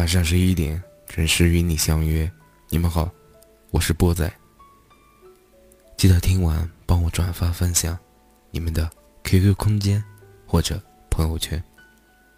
[0.00, 2.28] 晚上十一点准时与你相约。
[2.70, 3.10] 你们好，
[3.70, 4.32] 我是波仔。
[5.94, 7.98] 记得听完帮我转发分享，
[8.50, 8.90] 你们的
[9.24, 10.02] QQ 空间
[10.46, 11.62] 或者朋友圈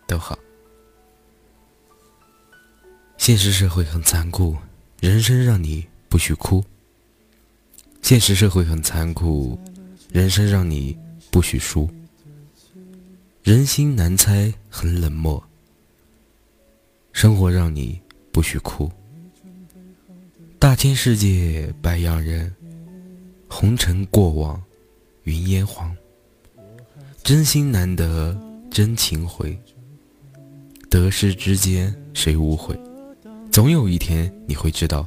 [0.09, 0.37] 都好。
[3.17, 4.57] 现实社会很残酷，
[4.99, 6.65] 人生让你不许哭。
[8.03, 9.57] 现实社会很残酷，
[10.11, 10.99] 人生让你
[11.31, 11.89] 不许输。
[13.45, 15.41] 人心难猜，很冷漠。
[17.13, 18.01] 生活让你
[18.33, 18.91] 不许哭。
[20.59, 22.53] 大千世界百样人，
[23.49, 24.61] 红尘过往
[25.25, 25.95] 云烟黄。
[27.23, 28.37] 真心难得
[28.71, 29.57] 真情回，
[30.91, 32.79] 得失之间谁无悔？
[33.51, 35.07] 总有一天你会知道，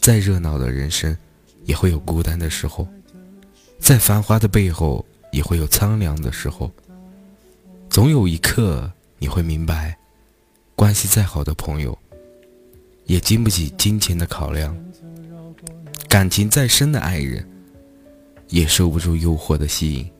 [0.00, 1.16] 再热闹的人生，
[1.64, 2.86] 也会有孤单的时候；
[3.78, 6.70] 再繁华的背后，也会有苍凉的时候。
[7.88, 9.98] 总有一刻，你会明白，
[10.80, 11.96] 关系再好的朋友，
[13.04, 14.74] 也经不起金钱的考量；
[16.08, 17.46] 感情再深的爱人，
[18.48, 20.10] 也受不住诱惑的吸引。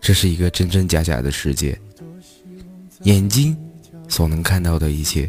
[0.00, 1.76] 这是一个真真假假的世界，
[3.00, 3.56] 眼睛
[4.06, 5.28] 所能看到的一切，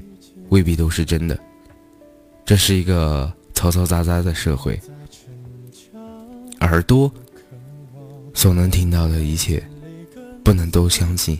[0.49, 1.35] 未必都是真的。
[2.45, 4.79] 这是一个嘈嘈杂杂的社会，
[6.59, 7.11] 耳朵
[8.35, 9.67] 所能听到的一切。
[10.43, 11.39] 不能都相信，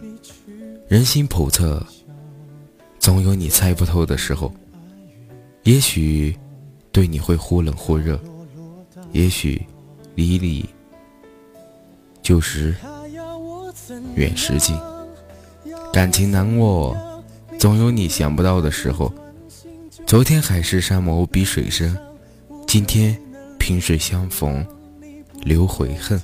[0.88, 1.86] 人心叵测，
[3.04, 4.50] 总有你猜不透的时候。
[5.64, 6.34] 也许
[6.90, 8.18] 对你会忽冷忽热，
[9.12, 9.62] 也许
[10.16, 10.66] 离你
[12.22, 12.74] 就是
[14.16, 14.74] 远时近。
[15.92, 16.96] 感情难握，
[17.60, 19.14] 总有你想不到的时候。
[20.08, 21.98] 昨天海誓山盟比水深，
[22.66, 23.20] 今天
[23.60, 24.66] 萍水相逢
[25.42, 26.22] 留悔恨。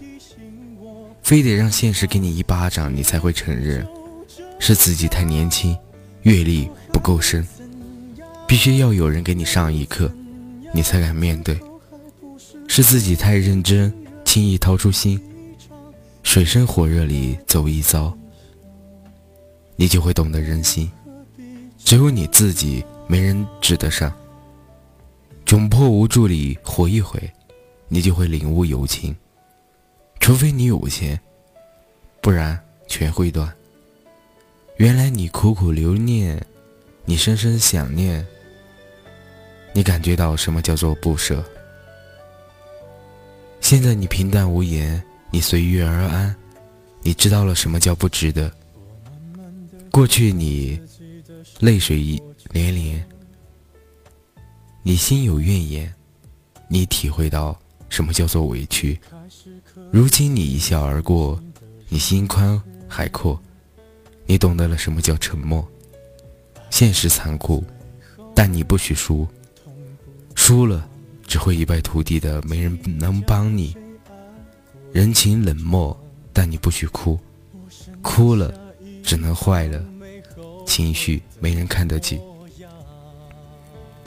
[1.21, 3.85] 非得让现实给你一巴掌，你才会承认
[4.59, 5.77] 是自己太年轻，
[6.23, 7.45] 阅历不够深。
[8.47, 10.11] 必须要有人给你上一课，
[10.73, 11.59] 你才敢面对。
[12.67, 13.93] 是自己太认真，
[14.25, 15.19] 轻易掏出心，
[16.23, 18.15] 水深火热里走一遭，
[19.75, 20.89] 你就会懂得人心。
[21.77, 24.11] 只有你自己，没人指得上。
[25.45, 27.19] 窘迫无助里活一回，
[27.87, 29.15] 你就会领悟友情。
[30.19, 31.19] 除非你有钱，
[32.21, 33.51] 不然全会断。
[34.79, 36.41] 原来你苦苦留念，
[37.03, 38.25] 你深深想念，
[39.73, 41.43] 你感觉到什么叫做不舍。
[43.59, 46.33] 现在你平淡无言，你随遇而安，
[47.01, 48.49] 你知道了什么叫不值得。
[49.91, 50.79] 过去你
[51.59, 52.17] 泪水
[52.51, 53.05] 连连，
[54.81, 55.93] 你心有怨言，
[56.69, 57.59] 你体会到
[57.89, 58.97] 什么叫做委屈。
[59.91, 61.37] 如今你一笑而过，
[61.89, 63.37] 你心宽海阔，
[64.29, 65.67] 你懂得了什么叫沉默。
[66.69, 67.63] 现实残酷，
[68.35, 69.27] 但你不许输，
[70.35, 70.87] 输了
[71.25, 73.75] 只会一败涂地的，没人能帮你。
[74.93, 75.99] 人情冷漠，
[76.31, 77.19] 但你不许哭，
[78.03, 78.53] 哭了
[79.03, 79.83] 只能坏了，
[80.63, 82.21] 情绪没人看得起。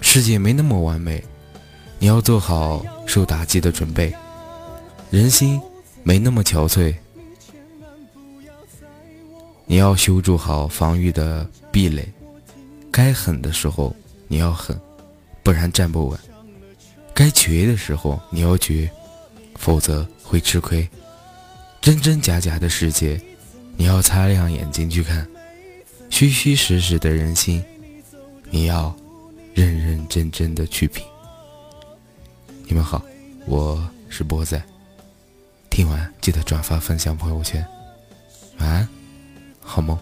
[0.00, 1.20] 世界没那么完美，
[1.98, 4.14] 你要做好受打击的准备。
[5.10, 5.60] 人心。
[6.04, 6.92] 没那么憔悴，
[9.72, 12.06] 你要修筑好防御的壁垒，
[12.90, 13.96] 该狠的时候
[14.28, 14.78] 你要狠，
[15.42, 16.18] 不然站不稳；
[17.14, 18.90] 该绝的时候你要绝，
[19.54, 20.86] 否则会吃亏。
[21.80, 23.18] 真真假假的世界，
[23.74, 25.24] 你要擦亮眼睛去看；
[26.10, 27.64] 虚虚实实的人心，
[28.50, 28.94] 你要
[29.54, 31.02] 认认真真的去品。
[32.66, 33.02] 你们好，
[33.46, 34.62] 我是波仔。
[35.70, 37.66] 听完记得转发分享朋友圈，
[38.58, 38.86] 晚安，
[39.74, 39.96] 好梦。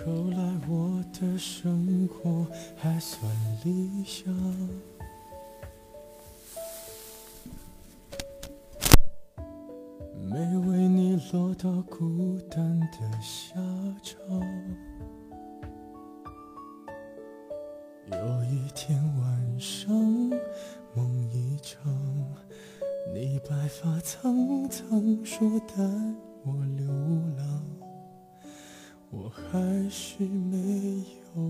[0.00, 3.30] 后来我的生活还算
[3.62, 4.34] 理想，
[10.24, 13.56] 没为你落到孤单的下
[14.02, 14.26] 场。
[18.10, 19.92] 有一天晚上。
[20.94, 21.92] 梦一场，
[23.12, 24.45] 你白发苍苍，
[25.38, 25.74] 说带
[26.44, 26.86] 我流
[27.36, 27.62] 浪，
[29.10, 31.04] 我还是没
[31.36, 31.42] 犹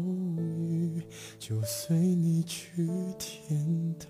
[0.43, 1.01] 豫，
[1.39, 2.85] 就随你去
[3.17, 4.06] 天堂。